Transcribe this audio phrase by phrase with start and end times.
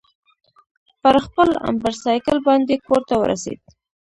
[1.01, 3.59] پر خپل امبرسایکل باندې کورته ورسېد.